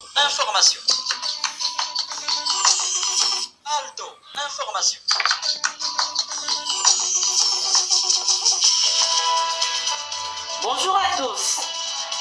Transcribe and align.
Information. 0.00 0.80
Alto, 3.64 4.04
information. 4.34 5.00
Bonjour 10.62 10.96
à 10.96 11.16
tous. 11.16 11.60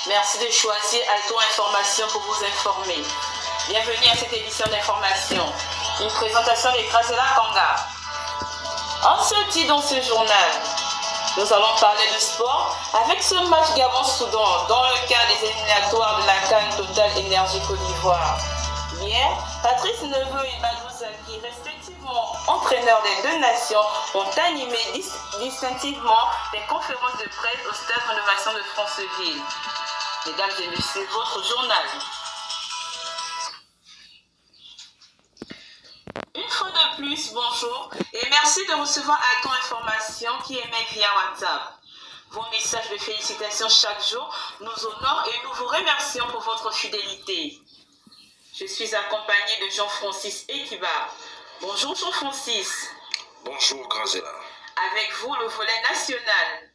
Merci 0.08 0.40
de 0.40 0.50
choisir 0.52 1.02
Alto 1.13 1.38
Information 1.40 2.08
pour 2.08 2.21
vous 2.21 2.44
informer. 2.46 3.04
Bienvenue 3.68 4.07
à 4.12 4.16
cette 4.16 4.34
édition 4.34 4.66
d'information. 4.71 5.54
Une 6.02 6.09
présentation 6.09 6.71
des 6.73 6.84
Gracela 6.86 7.25
Kanga. 7.36 7.75
On 9.04 9.23
se 9.23 9.52
dit 9.52 9.66
dans 9.68 9.82
ce 9.82 10.02
journal, 10.02 10.52
nous 11.38 11.54
allons 11.54 11.76
parler 11.80 12.08
de 12.16 12.20
sport 12.20 12.76
avec 13.06 13.22
ce 13.22 13.36
match 13.48 13.74
Gabon-Soudan 13.76 14.66
dans 14.68 14.82
le 14.90 15.08
cadre 15.08 15.28
des 15.40 15.48
éliminatoires 15.48 16.20
de 16.22 16.26
la 16.26 16.40
Cannes 16.50 16.76
Total 16.76 17.16
Énergie 17.18 17.62
Côte 17.68 17.80
d'Ivoire. 17.80 18.38
Hier, 19.00 19.30
Patrice 19.62 20.02
Neveu 20.02 20.45
et 20.45 20.62
Badou 20.62 20.88
respectivement 21.44 22.36
entraîneurs 22.48 23.02
des 23.04 23.30
deux 23.30 23.38
nations, 23.38 23.86
ont 24.16 24.26
animé 24.48 24.78
dis 24.94 25.05
distinctivement 25.40 26.26
des 26.52 26.62
conférences 26.68 27.18
de 27.20 27.30
presse 27.30 27.62
au 27.70 27.73
stade 27.73 28.02
Rénovation 28.09 28.54
de 28.54 28.64
Franceville. 28.73 29.42
Mesdames 30.26 30.50
et 30.64 30.67
messieurs, 30.70 31.08
votre 31.14 31.44
journal. 31.45 31.86
Fois 36.57 36.71
de 36.71 36.95
plus, 36.95 37.34
bonjour 37.34 37.91
et 38.13 38.29
merci 38.31 38.66
de 38.66 38.73
recevoir 38.73 39.21
Alton 39.38 39.52
Information 39.52 40.31
qui 40.43 40.57
émet 40.57 40.88
via 40.91 41.07
WhatsApp. 41.16 41.77
Vos 42.31 42.49
messages 42.49 42.89
de 42.89 42.97
félicitations 42.97 43.70
chaque 43.70 44.03
jour 44.09 44.35
nous 44.61 44.85
honorent 44.88 45.27
et 45.27 45.43
nous 45.43 45.53
vous 45.53 45.67
remercions 45.67 46.25
pour 46.31 46.41
votre 46.41 46.73
fidélité. 46.73 47.61
Je 48.59 48.66
suis 48.66 48.95
accompagné 48.95 49.67
de 49.67 49.71
Jean-Francis 49.71 50.45
Ekiba. 50.49 50.88
Bonjour 51.61 51.95
Jean-Francis. 51.95 52.89
Bonjour 53.45 53.88
Grazela. 53.88 54.33
Avec 54.92 55.14
vous, 55.21 55.36
le 55.36 55.45
volet 55.45 55.81
national. 55.88 56.71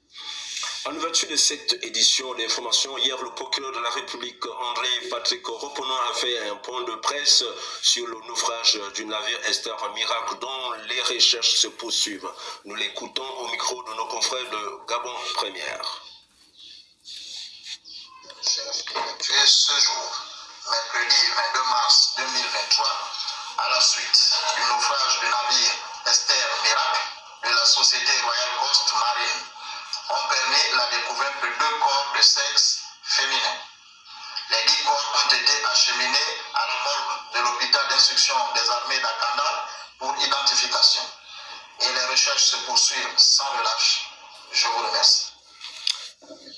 En 0.84 0.97
ouverture 0.97 1.28
de 1.28 1.36
cette 1.36 1.75
édition 1.84 2.34
d'information, 2.34 2.98
hier, 2.98 3.16
le 3.22 3.30
procureur 3.30 3.70
de 3.70 3.78
la 3.78 3.91
République, 3.91 4.44
André 4.47 4.89
Patrick 5.11 5.47
Reponant, 5.47 6.00
a 6.11 6.14
fait 6.14 6.48
un 6.48 6.56
point 6.56 6.83
de 6.83 6.94
presse 6.97 7.44
sur 7.83 8.05
le 8.08 8.19
naufrage 8.27 8.80
du 8.94 9.05
navire 9.05 9.39
Esther 9.47 9.78
Miracle, 9.94 10.39
dont 10.41 10.72
les 10.89 11.00
recherches 11.02 11.55
se 11.55 11.69
poursuivent. 11.69 12.28
Nous 12.64 12.74
l'écoutons 12.74 13.28
au 13.39 13.48
micro 13.48 13.80
de 13.84 13.94
nos 13.94 14.06
confrères 14.06 14.50
de 14.50 14.86
Gabon 14.89 15.14
Première. 15.34 16.02
Effectué 18.41 19.46
ce 19.46 19.80
jour, 19.84 20.11
mercredi 20.69 21.22
22 21.55 21.69
mars 21.70 22.14
2023, 22.17 22.86
à 23.58 23.70
la 23.70 23.80
suite 23.80 24.33
du 24.56 24.62
naufrage 24.62 25.20
du 25.20 25.27
navire 25.27 25.74
Esther 26.06 26.48
Miracle 26.64 27.00
de 27.44 27.50
la 27.50 27.67
Société 27.67 28.12
Royal 28.24 28.50
Coast 28.58 28.92
Marine 28.94 29.61
ont 30.11 30.28
permis 30.28 30.77
la 30.77 30.86
découverte 30.98 31.42
de 31.42 31.48
deux 31.48 31.78
corps 31.78 32.12
de 32.17 32.22
sexe 32.22 32.83
féminin. 33.03 33.56
Les 34.50 34.64
dix 34.67 34.83
corps 34.84 35.14
ont 35.14 35.34
été 35.34 35.64
acheminés 35.64 36.31
à 36.55 36.67
la 36.67 36.83
morgue 36.84 37.34
de 37.34 37.41
l'hôpital 37.41 37.89
d'instruction 37.89 38.34
des 38.55 38.70
armées 38.70 39.00
d'Akanda 39.00 39.69
pour 39.98 40.14
identification. 40.19 41.03
Et 41.80 41.92
les 41.92 42.05
recherches 42.06 42.45
se 42.45 42.56
poursuivent 42.67 43.19
sans 43.19 43.50
relâche. 43.58 44.06
Je 44.53 44.67
vous 44.67 44.86
remercie. 44.86 45.33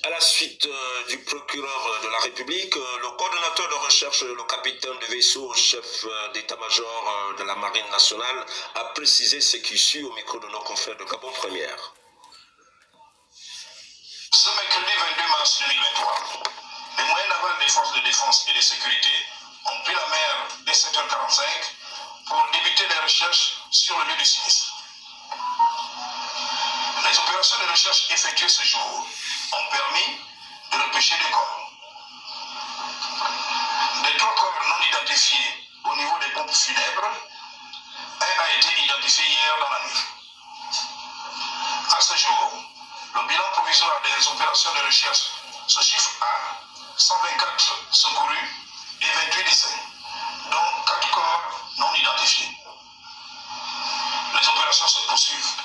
À 0.03 0.09
la 0.09 0.19
suite 0.19 0.65
euh, 0.67 1.03
du 1.07 1.17
procureur 1.23 2.01
de 2.03 2.09
la 2.09 2.19
République, 2.19 2.75
euh, 2.77 2.97
le 3.01 3.09
coordonnateur 3.17 3.67
de 3.67 3.73
recherche, 3.85 4.21
le 4.21 4.43
capitaine 4.43 4.99
de 4.99 5.05
vaisseau, 5.07 5.51
chef 5.55 6.05
euh, 6.05 6.31
d'état-major 6.33 7.33
de 7.39 7.43
la 7.43 7.55
Marine 7.55 7.89
nationale, 7.89 8.45
a 8.75 8.83
précisé 8.93 9.41
ce 9.41 9.57
qui 9.57 9.77
suit 9.77 10.03
au 10.03 10.13
micro 10.13 10.37
de 10.39 10.47
nos 10.47 10.59
confrères 10.59 10.97
de 10.97 11.05
Gabon 11.05 11.31
Première. 11.31 11.93
Ce 14.35 14.49
mercredi 14.49 14.91
22 15.15 15.27
mars 15.29 15.61
2023, 15.61 16.19
les 16.97 17.03
moyens 17.05 17.29
navals 17.29 17.57
des 17.57 17.71
forces 17.71 17.93
de 17.93 18.01
défense 18.01 18.45
et 18.49 18.53
de 18.53 18.59
sécurité 18.59 19.09
ont 19.63 19.79
pris 19.85 19.93
la 19.93 20.07
mer 20.07 20.47
dès 20.65 20.73
7h45 20.73 21.41
pour 22.27 22.45
débuter 22.51 22.85
les 22.85 22.99
recherches 22.99 23.53
sur 23.71 23.97
le 23.97 24.03
lieu 24.09 24.17
du 24.17 24.25
sinistre. 24.25 24.73
Les 27.09 27.17
opérations 27.17 27.59
de 27.59 27.71
recherche 27.71 28.11
effectuées 28.11 28.49
ce 28.49 28.63
jour 28.63 29.07
ont 29.53 29.71
permis 29.71 30.19
de 30.73 30.77
repêcher 30.83 31.15
des 31.15 31.31
corps. 31.31 31.71
Des 34.03 34.17
trois 34.17 34.35
corps 34.35 34.61
non 34.67 34.85
identifiés 34.85 35.69
au 35.85 35.95
niveau 35.95 36.19
des 36.19 36.31
pompes 36.33 36.53
funèbres, 36.53 37.09
un 38.19 38.43
a 38.43 38.57
été 38.57 38.83
identifié 38.83 39.25
hier 39.29 39.57
dans 39.61 39.69
la 39.69 39.79
nuit. 39.87 40.14
Provisoire 43.85 44.01
des 44.01 44.27
opérations 44.27 44.73
de 44.73 44.85
recherche 44.85 45.31
se 45.67 45.81
chiffre 45.81 46.11
à 46.21 46.59
124 46.97 47.79
secourus 47.91 48.49
et 49.01 49.05
28 49.05 49.43
décès, 49.43 49.75
dont 50.51 50.83
4 50.87 51.11
corps 51.11 51.61
non 51.77 51.93
identifiés. 51.93 52.57
Les 54.33 54.47
opérations 54.47 54.87
se 54.87 55.07
poursuivent. 55.07 55.64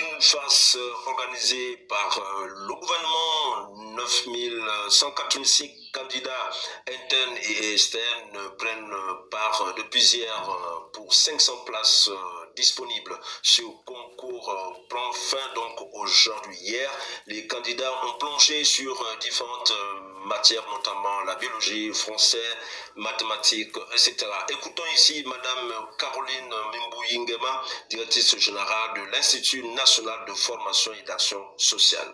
De 0.00 0.04
l'UNFAS 0.14 0.76
euh, 0.76 1.10
organisé 1.10 1.76
par 1.88 2.18
euh, 2.18 2.46
le 2.46 2.74
gouvernement, 2.74 3.94
9186 3.96 5.70
candidats 5.92 6.50
internes 6.88 7.36
et 7.36 7.72
externes 7.72 8.56
prennent 8.56 8.94
part 9.30 9.74
depuis 9.76 10.02
hier 10.16 10.50
euh, 10.50 10.90
pour 10.92 11.12
500 11.12 11.64
places 11.66 12.08
euh, 12.08 12.14
disponibles. 12.56 13.18
Ce 13.42 13.62
concours 13.84 14.50
euh, 14.50 14.86
prend 14.88 15.12
fin 15.12 15.54
donc 15.54 15.88
aujourd'hui. 15.92 16.56
Hier, 16.60 16.90
les 17.26 17.46
candidats 17.46 17.92
ont 18.06 18.18
plongé 18.18 18.64
sur 18.64 19.00
euh, 19.02 19.16
différentes 19.20 19.70
euh, 19.70 20.09
matières, 20.24 20.64
notamment 20.70 21.20
la 21.22 21.34
biologie, 21.36 21.92
français, 21.94 22.58
mathématiques, 22.96 23.76
etc. 23.92 24.26
Écoutons 24.48 24.86
ici 24.94 25.22
Madame 25.26 25.86
Caroline 25.98 26.48
Mimbouyingema, 26.72 27.62
directrice 27.90 28.36
générale 28.38 28.94
de 28.94 29.02
l'Institut 29.12 29.62
national 29.68 30.24
de 30.26 30.34
formation 30.34 30.92
et 30.94 31.02
d'action 31.02 31.44
sociale. 31.58 32.12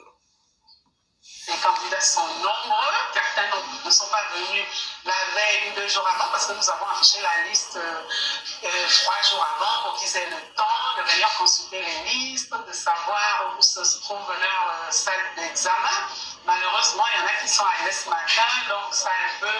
Les 1.48 1.54
candidats 1.58 2.00
sont 2.00 2.26
nombreux. 2.42 2.94
Certains 3.14 3.46
ne- 3.84 3.90
sont 3.90 4.08
pas 4.08 4.22
venus 4.34 4.64
la 5.04 5.12
veille 5.34 5.70
ou 5.70 5.74
deux 5.76 5.86
jours 5.88 6.06
avant 6.08 6.28
parce 6.32 6.46
que 6.46 6.52
nous 6.52 6.70
avons 6.70 6.86
affiché 6.86 7.18
la 7.22 7.48
liste 7.48 7.76
euh, 7.76 8.02
euh, 8.64 8.68
trois 9.04 9.22
jours 9.30 9.46
avant 9.56 9.82
pour 9.90 10.00
qu'ils 10.00 10.16
aient 10.16 10.28
le 10.30 10.54
temps 10.56 10.64
de 10.98 11.02
venir 11.12 11.28
consulter 11.38 11.82
les 11.82 12.10
listes, 12.12 12.52
de 12.52 12.72
savoir 12.72 13.54
où 13.56 13.62
se 13.62 13.80
trouve 14.00 14.26
leur 14.28 14.70
euh, 14.70 14.90
salle 14.90 15.24
d'examen. 15.36 16.08
Malheureusement, 16.46 17.04
il 17.12 17.20
y 17.20 17.22
en 17.24 17.26
a 17.26 17.42
qui 17.42 17.48
sont 17.48 17.64
arrivés 17.64 17.92
ce 17.92 18.08
matin, 18.08 18.46
donc 18.68 18.94
ça 18.94 19.08
a 19.08 19.12
un 19.12 19.40
peu 19.40 19.58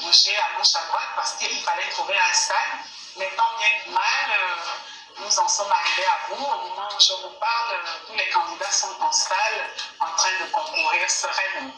bougé 0.00 0.34
à 0.36 0.58
gauche, 0.58 0.74
à 0.74 0.86
droite 0.88 1.10
parce 1.14 1.34
qu'il 1.34 1.62
fallait 1.62 1.90
trouver 1.90 2.16
un 2.16 2.34
salle. 2.34 2.78
Mais 3.18 3.30
tant 3.36 3.58
bien 3.58 3.68
que 3.84 3.90
mal, 3.90 4.30
euh, 4.30 5.22
nous 5.24 5.38
en 5.38 5.46
sommes 5.48 5.70
arrivés 5.70 6.06
à 6.06 6.28
bout. 6.28 6.42
Au 6.42 6.68
moment 6.68 6.88
où 6.88 7.00
je 7.00 7.12
vous 7.12 7.34
parle, 7.38 7.74
euh, 7.74 8.06
tous 8.06 8.14
les 8.14 8.30
candidats 8.30 8.70
sont 8.70 8.96
en 9.00 9.12
salle 9.12 9.70
en 10.00 10.16
train 10.16 10.32
de 10.40 10.50
concourir 10.50 11.10
sereinement. 11.10 11.74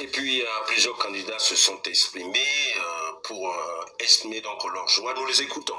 Et 0.00 0.08
puis, 0.08 0.42
euh, 0.42 0.46
plusieurs 0.66 0.96
candidats 0.96 1.38
se 1.38 1.54
sont 1.54 1.80
exprimés 1.82 2.74
euh, 2.76 3.12
pour 3.22 3.48
euh, 3.48 3.84
exprimer 4.00 4.40
donc 4.40 4.64
leur 4.72 4.88
joie. 4.88 5.14
Nous 5.14 5.26
les 5.26 5.42
écoutons. 5.42 5.78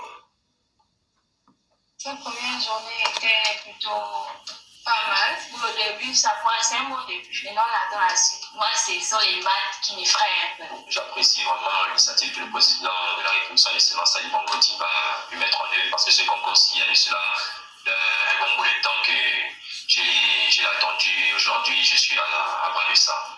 Cette 1.97 2.19
première 2.19 2.61
journée 2.61 3.03
était 3.15 3.61
plutôt 3.63 3.89
pas 4.85 5.07
mal. 5.09 5.35
Pour 5.49 5.67
le 5.67 5.73
début, 5.73 6.13
ça 6.13 6.35
c'est 6.61 6.77
un 6.77 6.83
bon 6.83 7.03
début. 7.07 7.43
Maintenant, 7.43 7.65
on 7.65 7.75
attend 7.75 8.07
la 8.07 8.15
suite. 8.15 8.45
Moi, 8.53 8.67
ce 8.75 8.99
sont 9.01 9.19
les 9.19 9.41
maths 9.41 9.81
qui 9.81 9.95
m'effraient 9.95 10.25
un 10.25 10.63
peu. 10.63 10.75
J'apprécie 10.87 11.43
vraiment 11.43 11.85
l'initiative 11.87 12.33
que 12.33 12.39
le 12.39 12.51
président 12.51 13.17
de 13.17 13.23
la 13.23 13.31
République, 13.31 13.59
son 13.59 13.73
excellence 13.73 14.15
Ali 14.15 14.29
Bongo 14.29 14.55
Timba, 14.57 14.85
a 14.85 15.29
pu 15.29 15.37
mettre 15.37 15.59
en 15.59 15.65
œuvre 15.65 15.89
parce 15.91 16.05
que 16.05 16.11
ce 16.11 16.23
concours, 16.25 16.57
il 16.73 16.79
y 16.79 16.83
a 16.83 16.89
de 16.89 16.93
cela 16.93 17.19
euh, 17.87 17.91
un 17.91 18.39
bon 18.39 18.55
bout 18.57 18.63
de 18.63 18.81
temps 18.81 19.01
que 19.03 19.11
j'ai 19.87 20.65
attendu 20.65 21.09
et 21.29 21.33
aujourd'hui 21.35 21.83
je 21.83 21.95
suis 21.97 22.17
à 22.17 22.91
de 22.91 22.95
ça. 22.95 23.34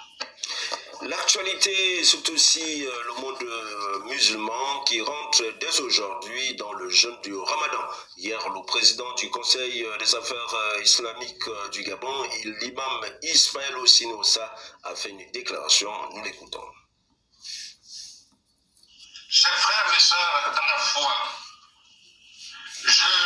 L'actualité, 1.57 2.03
c'est 2.03 2.29
aussi 2.29 2.85
euh, 2.85 3.03
le 3.07 3.13
monde 3.21 3.41
euh, 3.41 3.99
musulman 4.03 4.83
qui 4.85 5.01
rentre 5.01 5.43
dès 5.59 5.79
aujourd'hui 5.79 6.55
dans 6.55 6.71
le 6.73 6.87
jeûne 6.89 7.19
du 7.23 7.35
Ramadan. 7.35 7.83
Hier, 8.17 8.37
le 8.49 8.63
président 8.63 9.11
du 9.15 9.31
Conseil 9.31 9.83
euh, 9.83 9.97
des 9.97 10.13
affaires 10.13 10.55
islamiques 10.83 11.49
du 11.71 11.81
Gabon, 11.81 12.29
l'imam 12.61 13.05
Ismaël 13.23 13.75
Ossinosa, 13.77 14.53
a 14.83 14.95
fait 14.95 15.09
une 15.09 15.31
déclaration. 15.31 15.89
Nous 16.13 16.23
l'écoutons. 16.23 16.63
Chers 19.29 19.57
frères 19.57 19.95
et 19.95 19.99
sœurs 19.99 20.53
dans 20.55 20.61
la 20.61 20.77
foi, 20.77 21.11
je 22.85 23.16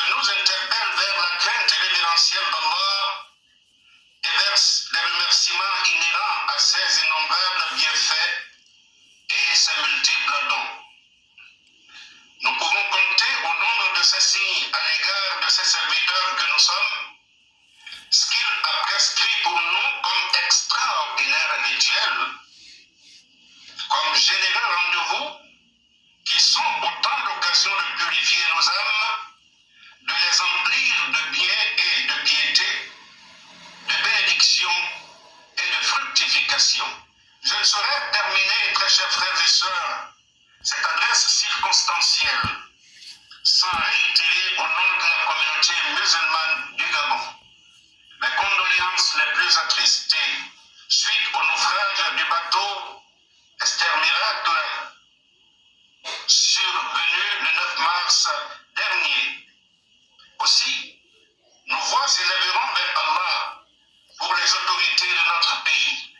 dernier. 58.76 59.48
Aussi, 60.40 61.00
nos 61.68 61.80
voix 61.80 62.08
s'élèveront 62.08 62.74
vers 62.76 63.00
Allah 63.00 63.64
pour 64.18 64.36
les 64.36 64.54
autorités 64.54 65.08
de 65.08 65.24
notre 65.30 65.64
pays 65.64 66.14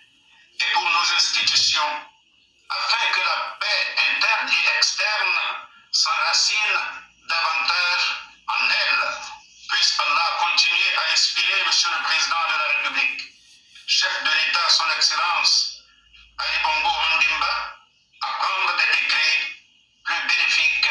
et 0.62 0.72
pour 0.72 0.90
nos 0.90 1.14
institutions, 1.14 1.92
afin 2.70 3.12
que 3.12 3.20
la 3.20 3.58
paix 3.60 3.96
interne 4.16 4.50
et 4.50 4.78
externe 4.78 5.40
s'enracine 5.92 6.80
davantage 7.28 8.04
en 8.48 8.70
elle. 8.70 9.12
Puisse 9.70 10.00
Allah 10.00 10.38
continuer 10.40 10.96
à 10.98 11.12
inspirer 11.12 11.66
Monsieur 11.66 11.90
le 11.92 12.04
Président 12.04 12.44
de 12.48 12.58
la 12.58 12.68
République, 12.68 13.22
chef 13.88 14.24
de 14.24 14.30
l'État, 14.30 14.70
Son 14.70 14.90
Excellence, 14.96 15.84
Ali 16.38 16.58
Bongo 16.64 16.90
Ondimba, 16.90 17.76
à 18.22 18.28
prendre 18.34 18.78
des 18.78 19.02
décrets 19.02 19.56
plus 20.04 20.28
bénéfiques 20.28 20.90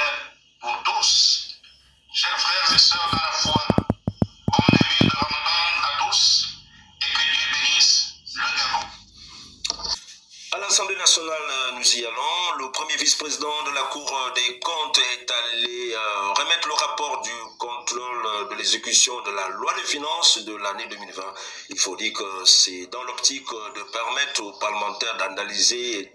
l'exécution 18.60 19.18
de 19.22 19.30
la 19.30 19.48
loi 19.48 19.72
de 19.74 19.80
finances 19.86 20.38
de 20.44 20.54
l'année 20.56 20.86
2020. 20.86 21.22
Il 21.70 21.78
faut 21.78 21.96
dire 21.96 22.12
que 22.12 22.44
c'est 22.44 22.86
dans 22.88 23.02
l'optique 23.04 23.50
euh, 23.52 23.72
de 23.78 23.82
permettre 23.84 24.42
aux 24.42 24.52
parlementaires 24.58 25.16
d'analyser 25.16 26.00
et 26.00 26.12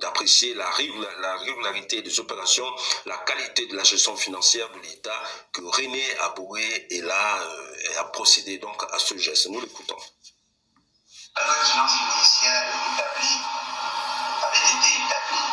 d'apprécier 0.00 0.54
la, 0.54 0.68
régula- 0.72 1.14
la 1.20 1.36
régularité 1.36 2.02
des 2.02 2.18
opérations, 2.20 2.68
la 3.06 3.16
qualité 3.18 3.66
de 3.66 3.76
la 3.76 3.84
gestion 3.84 4.16
financière 4.16 4.68
de 4.72 4.80
l'État 4.80 5.22
que 5.52 5.62
René 5.62 6.04
Aboué 6.26 6.86
est 6.90 7.02
là 7.02 7.38
euh, 7.40 7.76
et 7.92 7.96
a 7.98 8.04
procédé 8.04 8.58
donc 8.58 8.82
à 8.92 8.98
ce 8.98 9.16
geste. 9.16 9.46
Nous 9.48 9.60
l'écoutons. 9.60 9.96
La 11.36 11.44
loi 11.46 11.54
de 11.62 11.66
finances 11.68 11.92
établie 12.42 13.38
avait 14.42 14.68
été 14.74 14.90
établie 15.06 15.46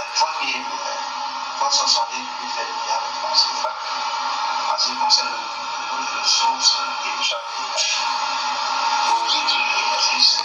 à 0.00 0.02
3,368 0.16 2.18
milliards 2.18 3.04
de 3.06 3.12
francs 3.20 3.38
CFA 3.40 3.72
en 4.84 4.86
ce 4.86 4.90
qui 4.90 4.98
concerne 4.98 5.28
le 5.30 5.36
niveau 5.38 6.12
de 6.12 6.20
ressources 6.20 6.76
et 7.06 7.18
de 7.18 7.22
charges 7.22 7.42
d'État 7.56 9.14
au 9.14 9.26
titre 9.26 10.43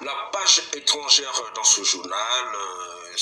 La 0.00 0.14
page 0.32 0.62
étrangère 0.74 1.42
dans 1.54 1.64
ce 1.64 1.82
journal, 1.82 2.12
euh, 2.54 3.16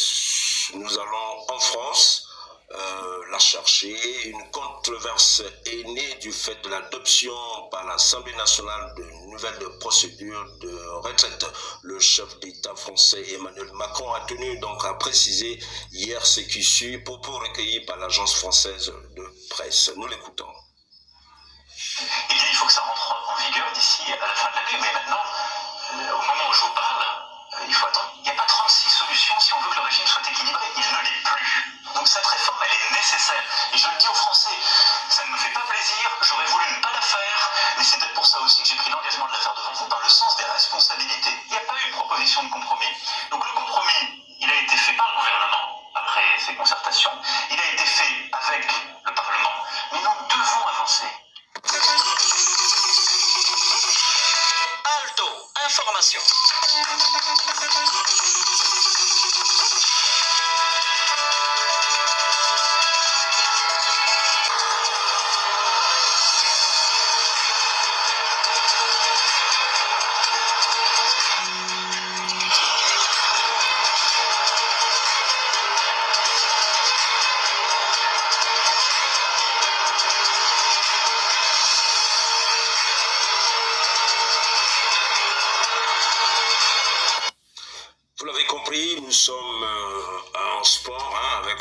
nous 0.75 0.98
allons 0.98 1.46
en 1.48 1.58
France 1.58 2.26
euh, 2.72 3.22
la 3.30 3.38
chercher. 3.38 4.28
Une 4.28 4.50
controverse 4.50 5.42
est 5.64 5.84
née 5.84 6.14
du 6.20 6.32
fait 6.32 6.60
de 6.62 6.68
l'adoption 6.68 7.32
par 7.70 7.86
l'Assemblée 7.86 8.34
nationale 8.34 8.92
de 8.96 9.04
nouvelles 9.30 9.78
procédures 9.78 10.46
de 10.60 10.76
retraite. 10.98 11.46
Le 11.82 11.98
chef 12.00 12.40
d'État 12.40 12.75
français 12.75 13.25
Emmanuel 13.34 13.70
Macron 13.75 14.12
a 14.12 14.20
tenu 14.26 14.58
donc 14.58 14.84
à 14.84 14.94
préciser 14.94 15.58
hier 15.92 16.25
ce 16.26 16.40
qui 16.40 16.62
suit, 16.62 16.98
propos 16.98 17.38
recueillis 17.38 17.80
par 17.80 17.96
l'agence 17.98 18.34
française 18.34 18.92
Nous 19.58 20.06
l'écoutons. 20.06 20.52
Eh 22.28 22.34
bien, 22.34 22.44
il 22.50 22.56
faut 22.56 22.66
que 22.66 22.72
ça 22.72 22.82
rentre 22.82 23.16
en 23.32 23.36
vigueur 23.36 23.64
d'ici 23.72 24.02
à 24.12 24.26
la 24.26 24.34
fin 24.34 24.50
de 24.50 24.56
l'année. 24.56 24.78
Mais 24.82 24.92
maintenant, 24.92 25.25
euh, 25.96 26.12
au 26.12 26.20
moment 26.20 26.48
où 26.50 26.52
je 26.52 26.60
vous 26.60 26.75
parle, 26.75 27.00
euh, 27.00 27.64
il 27.66 27.72
faut 27.72 27.86
attendre. 27.86 28.12
Il 28.16 28.22
n'y 28.25 28.28
a 28.28 28.34
pas 28.34 28.44
36 28.44 28.90
solutions 28.90 29.40
si 29.40 29.54
on 29.54 29.60
veut 29.60 29.70
que 29.70 29.76
le 29.76 29.80
régime 29.80 30.06
soit 30.06 30.28
équilibré. 30.28 30.60
Il 30.76 30.84
ne 30.84 31.00
l'est 31.08 31.22
plus. 31.25 31.88
Donc 31.94 32.06
cette 32.06 32.26
réforme, 32.26 32.58
elle 32.64 32.70
est 32.70 32.98
nécessaire. 33.00 33.42
Et 33.72 33.78
je 33.78 33.88
le 33.88 33.96
dis 33.96 34.08
aux 34.08 34.20
Français, 34.28 34.58
ça 35.08 35.25
ne 35.25 35.30
me 35.30 35.38
fait 35.38 35.52
pas 35.56 35.64
plaisir. 35.64 36.04
J'aurais 36.20 36.46
voulu 36.52 36.64
ne 36.76 36.82
pas 36.82 36.92
la 36.92 37.00
faire. 37.00 37.50
Mais 37.78 37.84
c'est 37.84 37.96
peut-être 37.96 38.14
pour 38.14 38.26
ça 38.26 38.38
aussi 38.40 38.60
que 38.60 38.68
j'ai 38.68 38.76
pris 38.76 38.90
l'engagement 38.90 39.26
de 39.26 39.32
la 39.32 39.38
faire 39.38 39.54
devant 39.56 39.72
vous 39.72 39.88
par 39.88 40.02
le 40.04 40.08
sens 40.10 40.36
des 40.36 40.44
responsabilités. 40.44 41.32
Il 41.46 41.50
n'y 41.52 41.56
a 41.56 41.64
pas 41.64 41.80
eu 41.80 41.88
de 41.88 41.96
proposition 41.96 42.42
de 42.44 42.50
compromis. 42.50 42.92
Donc 43.30 43.40
le 43.40 43.52
compromis, 43.54 44.20
il 44.38 44.50
a 44.50 44.54
été 44.54 44.76
fait 44.76 44.92
par 44.92 45.08
le 45.12 45.16
gouvernement 45.16 45.80
après 45.94 46.28
ces 46.44 46.54
concertations. 46.54 47.16
Il 47.50 47.58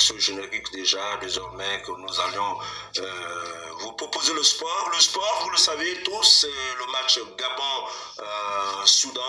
ce 0.06 0.18
générique 0.20 0.72
déjà, 0.72 1.18
désormais 1.18 1.82
que 1.82 1.92
nous 1.92 2.20
allons 2.20 2.60
euh, 3.00 3.72
vous 3.80 3.94
proposer 3.94 4.34
le 4.34 4.44
sport. 4.44 4.90
Le 4.92 5.00
sport, 5.00 5.40
vous 5.44 5.50
le 5.50 5.58
savez 5.58 6.04
tous, 6.04 6.24
c'est 6.42 6.48
le 6.78 6.86
match 6.92 7.20
Gabon-Soudan. 7.42 9.22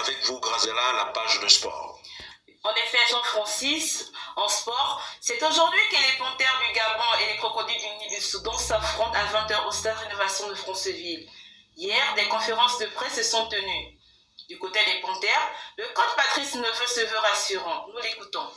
avec 0.00 0.24
vous, 0.24 0.40
Grazella, 0.40 0.92
la 0.96 1.04
page 1.06 1.38
de 1.40 1.46
sport. 1.46 2.00
En 2.64 2.74
effet, 2.74 2.98
Jean-Francis, 3.10 4.10
en 4.34 4.48
sport, 4.48 5.00
c'est 5.20 5.40
aujourd'hui 5.40 5.80
que 5.90 5.96
les 5.96 6.18
panthères 6.18 6.60
du 6.66 6.72
Gabon 6.72 7.14
et 7.20 7.26
les 7.32 7.38
crocodiles 7.38 7.78
du 7.78 7.88
Nil 7.98 8.10
du 8.16 8.20
Soudan 8.20 8.58
s'affrontent 8.58 9.14
à 9.14 9.26
20h 9.26 9.68
au 9.68 9.70
stade 9.70 9.96
Rénovation 9.98 10.48
de 10.48 10.54
Franceville. 10.54 11.28
Hier, 11.76 12.14
des 12.16 12.26
conférences 12.26 12.78
de 12.78 12.86
presse 12.86 13.14
se 13.14 13.22
sont 13.22 13.46
tenues. 13.48 13.98
Du 14.48 14.58
côté 14.58 14.80
des 14.84 15.00
panthères, 15.00 15.48
le 15.78 15.86
coach 15.94 16.16
Patrice 16.16 16.56
Neveu 16.56 16.86
se 16.86 17.00
veut 17.02 17.18
rassurant. 17.18 17.86
Nous 17.92 18.00
l'écoutons. 18.00 18.48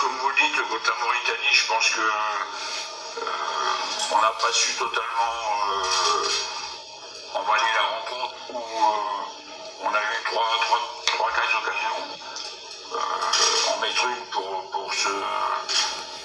Comme 0.00 0.16
vous 0.18 0.32
dites, 0.32 0.56
le 0.56 0.64
côté 0.64 0.90
Mauritanie, 1.00 1.52
je 1.52 1.66
pense 1.66 1.90
que 1.90 2.00
euh, 2.00 3.22
on 4.12 4.20
n'a 4.20 4.30
pas 4.30 4.52
su 4.52 4.72
totalement 4.74 5.34
euh, 5.68 6.28
emballer 7.34 7.72
la 7.74 7.82
rencontre 7.82 8.34
où 8.50 8.58
euh, 8.58 9.82
on 9.82 9.88
a 9.94 9.98
eu 9.98 10.24
trois, 10.24 10.46
trois, 10.62 10.80
trois 11.06 11.30
quatre 11.32 11.58
occasions. 11.58 12.00
en 13.74 13.80
mettre 13.80 14.04
une 14.06 14.26
pour, 14.30 14.70
pour, 14.70 14.94
se, 14.94 15.08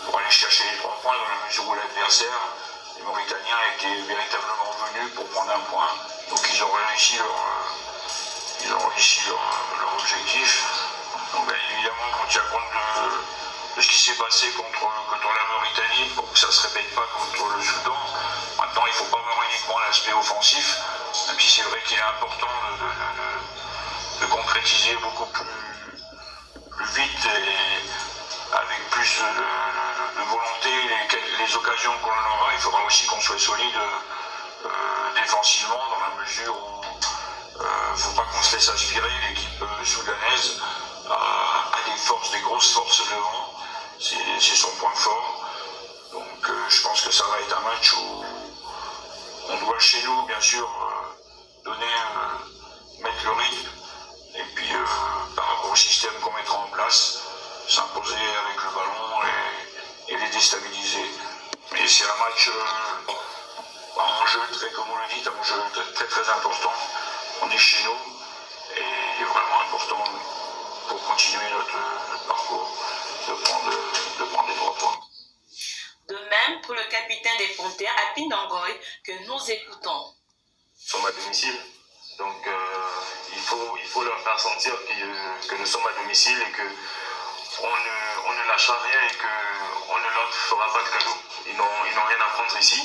pour 0.05 0.19
aller 0.19 0.31
chercher 0.31 0.63
les 0.71 0.77
trois 0.77 0.97
points 1.01 1.15
dans 1.17 1.29
la 1.41 1.47
mesure 1.47 1.67
où 1.67 1.75
l'adversaire, 1.75 2.39
les 2.97 3.03
Mauritaniens, 3.03 3.61
étaient 3.75 4.01
véritablement 4.01 4.71
venus 4.93 5.13
pour 5.15 5.25
prendre 5.29 5.51
un 5.51 5.59
point. 5.71 5.89
Donc 6.29 6.39
ils 6.53 6.63
ont 6.63 6.71
réussi 6.71 7.17
leur, 7.17 7.25
euh, 7.25 8.63
ils 8.63 8.73
ont 8.73 8.87
réussi 8.89 9.21
leur 9.27 9.93
objectif. 9.99 10.84
Donc 11.35 11.47
bien 11.47 11.55
évidemment, 11.73 12.07
quand 12.17 12.27
tu 12.29 12.39
as 12.39 12.43
compte 12.43 12.63
de, 12.63 13.75
de 13.75 13.81
ce 13.81 13.87
qui 13.89 13.99
s'est 13.99 14.15
passé 14.15 14.49
contre, 14.51 14.79
contre, 14.79 15.27
la 15.35 15.53
Mauritanie, 15.53 16.09
pour 16.15 16.31
que 16.31 16.39
ça 16.39 16.47
ne 16.47 16.51
se 16.51 16.67
répète 16.67 16.95
pas 16.95 17.05
contre 17.11 17.57
le 17.57 17.61
Soudan, 17.61 17.97
maintenant 18.57 18.85
il 18.85 18.91
ne 18.91 18.95
faut 18.95 19.11
pas 19.11 19.21
voir 19.21 19.43
uniquement 19.51 19.79
l'aspect 19.79 20.13
offensif, 20.13 20.79
même 21.27 21.39
si 21.39 21.51
c'est 21.51 21.67
vrai 21.67 21.81
qu'il 21.85 21.97
est 21.97 22.01
important 22.01 22.47
de, 22.79 22.85
de, 22.85 24.25
de, 24.25 24.31
concrétiser 24.31 24.95
beaucoup 24.95 25.25
plus, 25.25 25.43
plus 26.71 26.85
vite 27.01 27.25
et 27.25 28.55
avec 28.55 28.89
plus 28.91 29.19
de, 29.19 30.23
volonté 30.23 30.71
les, 31.37 31.55
occasions 31.55 31.93
qu'on 32.01 32.09
aura. 32.09 32.53
Il 32.53 32.59
faudra 32.59 32.83
aussi 32.85 33.05
qu'on 33.07 33.19
soit 33.19 33.37
solide 33.37 33.75
euh, 34.65 34.69
défensivement 35.21 35.83
dans 35.89 35.99
la 35.99 36.23
mesure 36.23 36.55
où 36.55 36.81
il 37.59 37.61
euh, 37.61 37.91
ne 37.91 37.97
faut 37.97 38.11
pas 38.11 38.23
qu'on 38.23 38.41
se 38.41 38.55
laisse 38.55 38.69
aspirer. 38.69 39.09
L'équipe 39.29 39.61
euh, 39.61 40.84
a, 41.09 41.89
des 41.89 41.97
forces, 41.97 42.31
des 42.31 42.39
grosses 42.41 42.71
forces 42.71 43.01
devant. 43.09 43.53
C'est 43.99 44.55
son 44.55 44.69
point 44.79 44.93
fort. 44.95 45.45
Donc 46.11 46.51
je 46.69 46.81
pense 46.81 47.01
que 47.01 47.11
ça 47.11 47.23
va 47.25 47.39
être 47.39 47.57
un 47.57 47.61
match 47.61 47.93
où 47.93 48.23
on 49.49 49.65
doit 49.65 49.79
chez 49.79 50.01
nous, 50.03 50.23
bien 50.23 50.39
sûr, 50.41 50.67
donner, 51.63 51.85
mettre 53.01 53.25
le 53.25 53.31
rythme. 53.31 53.69
Et 54.35 54.43
puis 54.55 54.69
par 55.35 55.47
rapport 55.47 55.71
au 55.71 55.75
système 55.75 56.13
qu'on 56.21 56.33
mettra 56.33 56.57
en 56.57 56.67
place, 56.67 57.19
s'imposer 57.67 58.15
avec 58.15 58.63
le 58.63 58.69
ballon 58.71 59.21
et, 60.07 60.17
les 60.17 60.29
déstabiliser. 60.29 61.05
Mais 61.71 61.87
c'est 61.87 62.05
un 62.05 62.17
match 62.19 62.49
un 63.97 64.25
jeu 64.27 64.39
très, 64.51 64.71
comme 64.71 64.85
on 64.91 64.95
le 64.95 65.13
dit, 65.13 65.27
un 65.27 65.43
jeu 65.43 65.55
très 65.93 66.05
très 66.05 66.29
important. 66.29 66.73
On 67.41 67.49
est 67.49 67.57
chez 67.57 67.83
nous 67.83 68.14
continuer 71.07 71.49
notre, 71.51 72.27
parcours 72.27 72.77
de 73.27 73.33
prendre, 73.33 73.71
de 74.19 74.23
prendre 74.25 74.49
les 74.49 74.55
trois 74.55 74.75
points. 74.75 74.99
De 76.07 76.15
même 76.15 76.61
pour 76.61 76.75
le 76.75 76.83
capitaine 76.83 77.37
des 77.37 77.53
Panthères, 77.55 77.95
Apin 78.11 78.27
Dangoy, 78.27 78.79
que 79.03 79.11
nous 79.25 79.51
écoutons. 79.51 80.13
Nous 80.75 80.87
sommes 80.87 81.05
à 81.05 81.11
domicile, 81.11 81.59
donc 82.17 82.47
euh, 82.47 82.53
il, 83.33 83.41
faut, 83.41 83.77
il 83.81 83.87
faut 83.87 84.03
leur 84.03 84.19
faire 84.21 84.39
sentir 84.39 84.73
que, 84.73 85.47
que 85.47 85.55
nous 85.55 85.65
sommes 85.65 85.87
à 85.87 86.01
domicile 86.01 86.37
et 86.47 86.51
que 86.51 86.63
on 87.61 87.67
ne, 87.67 88.27
on 88.27 88.33
ne 88.33 88.47
lâchera 88.49 88.77
rien 88.83 88.99
et 89.07 89.15
qu'on 89.15 89.97
ne 89.97 90.13
leur 90.13 90.33
fera 90.33 90.73
pas 90.73 90.83
de 90.83 90.89
cadeau. 90.89 91.15
Ils 91.47 91.55
n'ont 91.57 92.05
rien 92.05 92.21
à 92.21 92.29
prendre 92.33 92.57
ici. 92.59 92.81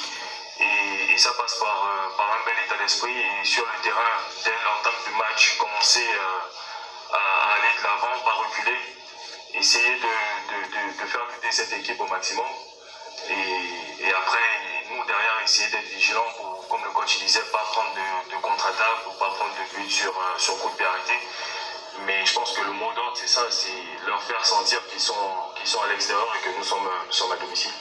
Et, 0.60 1.18
ça 1.18 1.32
passe 1.34 1.58
par, 1.58 1.84
euh, 1.84 2.16
par, 2.16 2.32
un 2.32 2.44
bel 2.46 2.54
état 2.64 2.76
d'esprit. 2.76 3.12
Et 3.18 3.44
sur 3.44 3.64
le 3.66 3.82
terrain, 3.82 4.16
dès 4.44 4.54
l'entame 4.64 4.94
du 5.04 5.12
match, 5.18 5.58
commencer 5.58 6.06
euh, 6.06 6.38
aller 7.60 7.78
de 7.78 7.82
l'avant, 7.82 8.24
pas 8.24 8.32
reculer. 8.32 8.78
Essayer 9.54 9.96
de, 9.96 10.00
de, 10.00 11.02
de, 11.02 11.06
faire 11.06 11.26
lutter 11.32 11.50
cette 11.50 11.72
équipe 11.72 12.00
au 12.00 12.06
maximum. 12.06 12.46
Et, 13.28 14.12
après, 14.12 14.48
nous, 14.90 15.04
derrière, 15.04 15.40
essayer 15.44 15.68
d'être 15.70 15.88
vigilants 15.88 16.32
pour, 16.36 16.68
comme 16.68 16.84
le 16.84 16.90
coach 16.90 17.18
disait, 17.18 17.42
pas 17.52 17.64
prendre 17.72 17.92
de, 17.94 18.36
contre-attaque 18.40 19.06
ou 19.06 19.18
pas 19.18 19.30
prendre 19.30 19.52
de 19.54 19.76
but 19.76 19.90
sur, 19.90 20.10
euh, 20.10 20.38
sur 20.38 20.58
coup 20.58 20.70
de 20.70 20.76
pied 20.76 20.86
arrêté. 20.86 21.18
Mais 22.06 22.24
je 22.24 22.32
pense 22.32 22.52
que 22.52 22.62
le 22.62 22.72
mot 22.72 22.92
d'ordre, 22.94 23.16
c'est 23.16 23.28
ça, 23.28 23.42
c'est 23.50 24.06
leur 24.06 24.22
faire 24.22 24.44
sentir 24.44 24.80
qu'ils 24.88 25.00
sont, 25.00 25.14
sont 25.64 25.82
à 25.82 25.88
l'extérieur 25.88 26.28
et 26.36 26.44
que 26.44 26.56
nous 26.56 26.64
sommes, 26.64 26.88
sommes 27.10 27.32
à 27.32 27.36
domicile. 27.36 27.72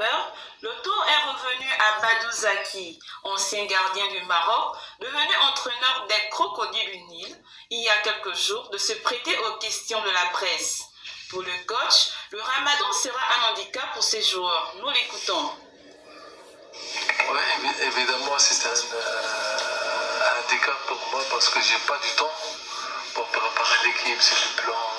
Heure, 0.00 0.32
le 0.62 0.70
tour 0.82 1.04
est 1.08 1.30
revenu 1.30 1.66
à 1.72 2.00
Badou 2.00 2.30
Zaki, 2.32 2.98
ancien 3.24 3.64
gardien 3.66 4.08
du 4.08 4.22
Maroc, 4.24 4.76
devenu 5.00 5.36
entraîneur 5.50 6.06
des 6.08 6.28
crocodiles 6.30 6.90
du 6.90 6.98
Nil, 7.04 7.42
il 7.70 7.82
y 7.82 7.88
a 7.88 7.96
quelques 7.98 8.34
jours, 8.34 8.68
de 8.70 8.78
se 8.78 8.92
prêter 8.94 9.36
aux 9.38 9.58
questions 9.58 10.00
de 10.02 10.10
la 10.10 10.26
presse. 10.32 10.82
Pour 11.30 11.42
le 11.42 11.64
coach, 11.66 12.10
le 12.30 12.40
ramadan 12.40 12.92
sera 12.92 13.18
un 13.18 13.52
handicap 13.52 13.92
pour 13.94 14.02
ses 14.02 14.22
joueurs. 14.22 14.74
Nous 14.78 14.88
l'écoutons. 14.90 15.50
Oui, 17.28 17.40
évidemment, 17.82 18.38
c'est 18.38 18.68
un, 18.68 18.72
euh, 18.72 20.40
handicap 20.44 20.78
pour 20.86 20.98
moi 21.10 21.22
parce 21.30 21.48
que 21.48 21.60
j'ai 21.60 21.78
pas 21.86 21.98
du 21.98 22.10
temps 22.16 22.30
pour 23.14 23.26
préparer 23.26 23.86
l'équipe 23.86 24.22
sur 24.22 24.36
le 24.36 24.62
plan 24.62 24.90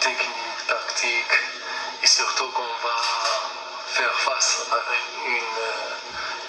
technique, 0.00 0.66
tactique 0.68 1.38
et 2.02 2.06
surtout 2.06 2.48
qu'on 2.50 2.86
va 2.86 3.49
faire 3.90 4.14
face 4.20 4.66
à 4.70 4.76
une 5.26 5.36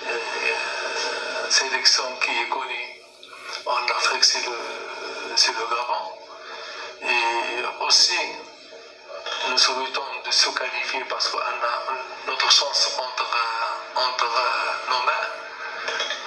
euh, 0.10 0.14
euh, 0.14 1.50
sélection 1.50 2.04
qui 2.22 2.30
est 2.30 2.50
connue 2.50 3.02
en 3.66 3.84
Afrique, 3.98 4.24
c'est 4.24 4.46
le, 4.46 4.52
le 4.52 5.66
Gabon. 5.70 6.04
Et 7.02 7.84
aussi, 7.86 8.20
nous 9.50 9.58
souhaitons 9.58 10.12
de 10.24 10.32
se 10.32 10.50
qualifier 10.50 11.04
parce 11.10 11.30
qu'on 11.30 11.40
a 11.40 11.74
notre 12.28 12.52
chance 12.52 12.96
entre, 12.98 13.26
entre 13.96 14.28
nos 14.90 15.02
mains. 15.06 15.28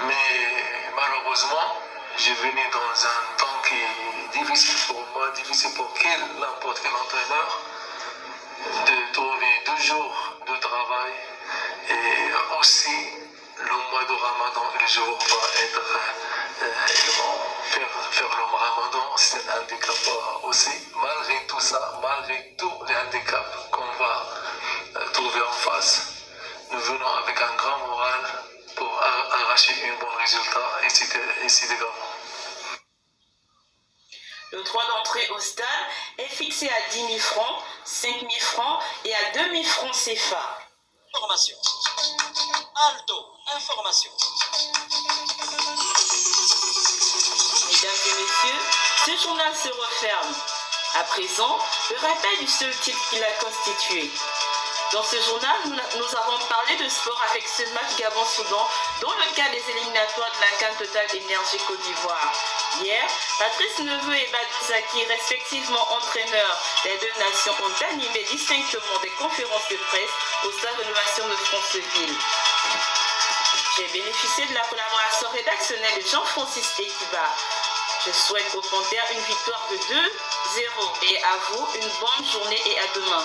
Mais 0.09 0.91
malheureusement, 0.97 1.79
je 2.19 2.33
venais 2.33 2.69
dans 2.73 3.07
un 3.07 3.37
temps 3.39 3.63
qui 3.69 3.75
est 3.75 4.39
difficile 4.39 4.79
pour 4.89 5.01
moi, 5.15 5.31
difficile 5.31 5.75
pour 5.75 5.93
n'importe 6.41 6.81
quel 6.83 6.93
entraîneur, 6.93 7.61
de 8.83 9.13
trouver 9.13 9.55
deux 9.67 9.83
jours 9.83 10.15
de 10.47 10.57
travail 10.61 11.13
et 11.89 12.59
aussi 12.59 12.97
le 13.59 13.77
mois 13.91 14.05
de 14.05 14.15
Ramadan, 14.15 14.67
les 14.81 14.87
jours 14.89 15.19
vont 15.19 15.47
être, 15.63 15.81
euh, 16.63 16.67
faire, 17.71 17.89
faire 18.11 18.37
le 18.37 18.45
Ramadan, 18.45 19.17
c'est 19.17 19.49
un 19.49 19.63
handicap 19.63 19.95
aussi. 20.43 20.71
Malgré 21.01 21.47
tout 21.47 21.61
ça, 21.61 22.01
malgré 22.03 22.55
tous 22.59 22.73
les 22.89 22.97
handicaps 22.97 23.57
qu'on 23.71 23.93
va 24.03 24.27
euh, 24.97 25.09
trouver 25.13 25.41
en 25.41 25.53
face, 25.53 26.25
nous 26.73 26.81
venons 26.81 27.15
avec 27.23 27.41
un 27.41 27.55
grand 27.57 27.79
moral 27.87 28.21
pour 28.75 29.01
arracher 29.33 29.75
un 29.89 30.01
bon 30.01 30.11
résultat 30.19 30.69
ici 31.45 31.69
de 31.69 31.75
Gabon. 31.75 32.14
Le 34.55 34.63
droit 34.63 34.87
d'entrée 34.87 35.29
au 35.31 35.41
stade 35.41 35.67
est 36.17 36.29
fixé 36.29 36.69
à 36.69 36.91
10 36.93 37.07
000 37.09 37.19
francs, 37.19 37.63
5 37.85 38.21
000 38.21 38.31
francs 38.39 38.81
et 39.05 39.13
à 39.13 39.31
2 39.33 39.51
000 39.51 39.65
francs 39.65 39.93
CFA. 39.93 40.59
Information. 41.13 41.57
Alto, 42.89 43.15
information. 43.53 44.13
Mesdames 47.67 48.03
et 48.07 48.15
messieurs, 48.23 48.63
ce 49.07 49.23
journal 49.25 49.57
se 49.57 49.69
referme. 49.69 50.35
À 50.95 51.03
présent, 51.03 51.59
le 51.91 51.97
rappel 51.97 52.39
du 52.39 52.47
seul 52.47 52.73
titre 52.79 53.09
qu'il 53.11 53.25
a 53.25 53.33
constitué. 53.33 54.09
Dans 54.95 55.03
ce 55.03 55.21
journal, 55.23 55.59
nous 55.67 56.17
avons 56.17 56.39
parlé 56.47 56.77
de 56.77 56.89
sport 56.89 57.21
avec 57.33 57.43
ce 57.49 57.65
match 57.75 57.99
Gabon-Soudan 57.99 58.71
dans 59.01 59.11
le 59.11 59.35
cas 59.35 59.49
des 59.51 59.71
éliminatoires 59.73 60.31
de 60.31 60.41
la 60.41 60.57
CAN 60.61 60.73
Total 60.79 61.05
Énergie 61.17 61.59
Côte 61.67 61.81
d'Ivoire. 61.81 62.33
Hier, 62.81 63.03
Patrice 63.41 63.81
Neveu 63.81 64.15
et 64.15 64.31
Badou 64.31 65.09
respectivement 65.09 65.83
entraîneurs 65.95 66.59
des 66.85 66.97
deux 66.99 67.19
nations, 67.19 67.55
ont 67.65 67.85
animé 67.91 68.23
distinctement 68.31 69.01
des 69.03 69.11
conférences 69.19 69.69
de 69.69 69.77
presse 69.91 70.15
au 70.45 70.53
stade 70.53 70.77
de 70.79 70.83
l'innovation 70.83 71.27
de 71.27 71.37
Franceville. 71.43 72.17
J'ai 73.77 73.89
bénéficié 73.99 74.47
de 74.47 74.55
la 74.55 74.63
collaboration 74.63 75.29
rédactionnelle 75.31 76.05
de 76.05 76.09
Jean-Francis 76.09 76.71
Ekiba. 76.79 77.35
Je 78.07 78.13
souhaite 78.13 78.55
au 78.55 78.61
Panthère 78.61 79.07
une 79.11 79.25
victoire 79.25 79.67
de 79.73 79.77
2-0 79.77 81.11
et 81.11 81.19
à 81.19 81.37
vous 81.51 81.67
une 81.83 81.91
bonne 81.99 82.31
journée 82.31 82.63
et 82.67 82.79
à 82.79 82.87
demain. 82.95 83.25